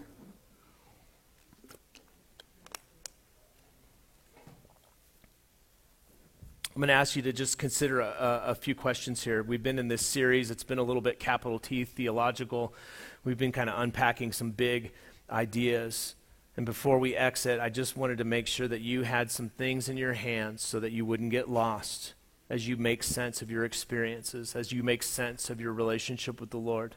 [6.75, 9.45] I'm going to ask you to just consider a, a, few questions here.
[9.45, 12.75] We've been in this series, it's been a little bit capital T theological.
[13.25, 14.93] We've been kind of unpacking some big
[15.31, 16.15] ideas.
[16.57, 19.89] And before we exit, I just wanted to make sure that you had some things
[19.89, 22.15] in your hands so that you wouldn't get lost
[22.51, 26.51] as you make sense of your experiences, as you make sense of your relationship with
[26.51, 26.95] the Lord.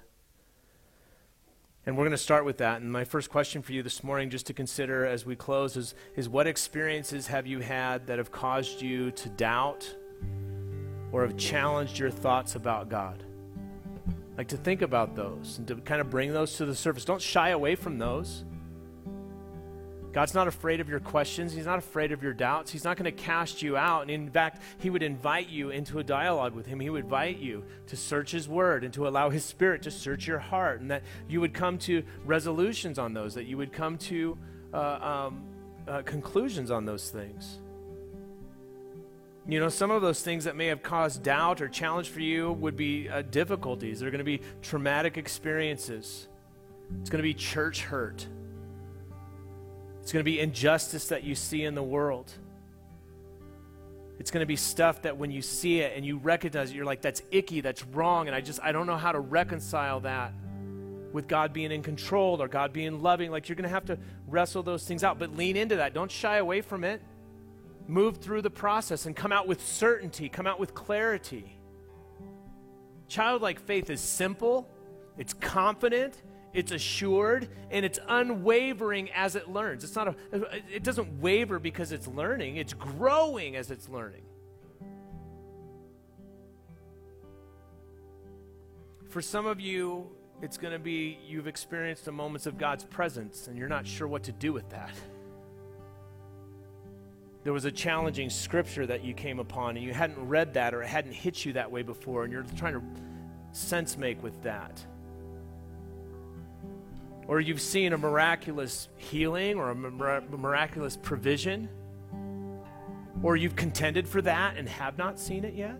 [1.86, 2.82] And we're going to start with that.
[2.82, 5.95] And my first question for you this morning, just to consider as we close, is,
[6.17, 9.95] is what experiences have you had that have caused you to doubt
[11.13, 13.23] or have challenged your thoughts about God?
[14.38, 17.03] Like to think about those and to kind of bring those to the surface.
[17.03, 18.45] Don't shy away from those.
[20.13, 21.53] God's not afraid of your questions.
[21.53, 22.71] He's not afraid of your doubts.
[22.71, 24.03] He's not going to cast you out.
[24.03, 26.79] And in fact, He would invite you into a dialogue with Him.
[26.79, 30.25] He would invite you to search His Word and to allow His Spirit to search
[30.25, 33.97] your heart, and that you would come to resolutions on those, that you would come
[33.99, 34.38] to
[34.73, 35.43] uh, um,
[35.88, 37.59] uh, conclusions on those things.
[39.50, 42.52] You know, some of those things that may have caused doubt or challenge for you
[42.54, 44.02] would be uh, difficulties.
[44.02, 46.28] They're going to be traumatic experiences.
[47.00, 48.28] It's going to be church hurt.
[50.02, 52.32] It's going to be injustice that you see in the world.
[54.20, 56.86] It's going to be stuff that when you see it and you recognize it, you're
[56.86, 60.34] like, that's icky, that's wrong, and I just, I don't know how to reconcile that
[61.14, 63.32] with God being in control or God being loving.
[63.32, 65.93] Like, you're going to have to wrestle those things out, but lean into that.
[65.93, 67.02] Don't shy away from it.
[67.88, 71.57] Move through the process and come out with certainty, come out with clarity.
[73.07, 74.69] Childlike faith is simple,
[75.17, 76.21] it's confident,
[76.53, 79.83] it's assured, and it's unwavering as it learns.
[79.85, 80.15] It's not a,
[80.73, 84.23] it doesn't waver because it's learning, it's growing as it's learning.
[89.09, 90.09] For some of you,
[90.41, 94.07] it's going to be you've experienced the moments of God's presence and you're not sure
[94.07, 94.91] what to do with that.
[97.48, 100.84] There was a challenging scripture that you came upon and you hadn't read that or
[100.84, 102.84] it hadn't hit you that way before and you're trying to
[103.54, 104.86] sense make with that
[107.26, 111.70] or you've seen a miraculous healing or a miraculous provision,
[113.24, 115.80] or you've contended for that and have not seen it yet.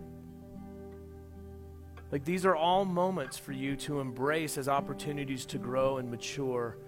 [2.10, 6.78] Like these are all moments for you to embrace as opportunities to grow and mature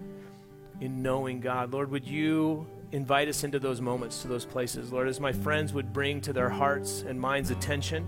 [0.79, 1.71] in knowing God.
[1.71, 4.91] Lord, would you invite us into those moments, to those places?
[4.91, 8.07] Lord, as my friends would bring to their hearts and minds attention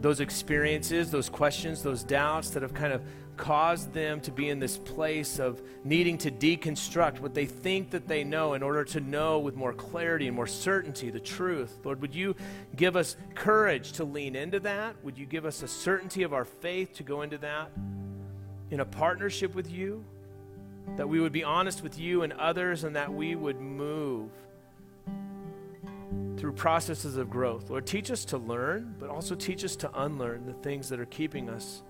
[0.00, 3.02] those experiences, those questions, those doubts that have kind of
[3.36, 8.08] caused them to be in this place of needing to deconstruct what they think that
[8.08, 11.78] they know in order to know with more clarity and more certainty the truth.
[11.84, 12.34] Lord, would you
[12.76, 14.96] give us courage to lean into that?
[15.04, 17.70] Would you give us a certainty of our faith to go into that
[18.70, 20.04] in a partnership with you?
[20.96, 24.30] That we would be honest with you and others and that we would move
[26.36, 27.68] through processes of growth.
[27.68, 31.06] Lord, teach us to learn, but also teach us to unlearn the things that are
[31.06, 31.82] keeping us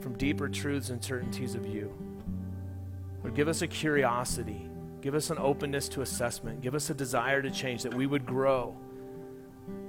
[0.00, 1.92] from deeper truths and certainties of you.
[3.22, 4.68] Lord, give us a curiosity,
[5.00, 8.26] give us an openness to assessment, give us a desire to change, that we would
[8.26, 8.76] grow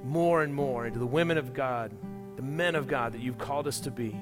[0.03, 1.91] more and more into the women of God,
[2.37, 4.15] the men of God that you've called us to be.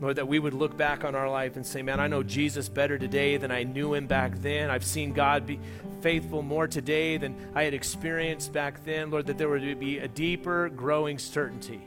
[0.00, 2.68] Lord, that we would look back on our life and say, Man, I know Jesus
[2.68, 4.70] better today than I knew him back then.
[4.70, 5.58] I've seen God be
[6.00, 9.10] faithful more today than I had experienced back then.
[9.10, 11.80] Lord, that there would be a deeper, growing certainty,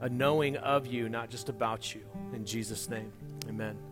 [0.00, 2.02] a knowing of you, not just about you.
[2.34, 3.12] In Jesus' name,
[3.48, 3.91] amen.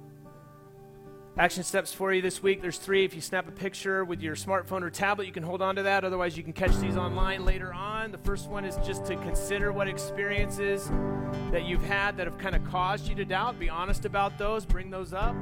[1.38, 2.60] Action steps for you this week.
[2.60, 3.04] There's three.
[3.04, 5.84] If you snap a picture with your smartphone or tablet, you can hold on to
[5.84, 6.04] that.
[6.04, 8.10] Otherwise, you can catch these online later on.
[8.10, 10.90] The first one is just to consider what experiences
[11.52, 13.58] that you've had that have kind of caused you to doubt.
[13.58, 15.36] Be honest about those, bring those up.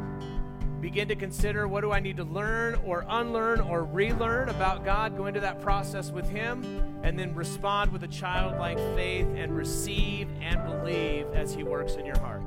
[0.81, 5.17] Begin to consider what do I need to learn or unlearn or relearn about God.
[5.17, 6.63] Go into that process with Him
[7.03, 12.07] and then respond with a childlike faith and receive and believe as He works in
[12.07, 12.43] your heart.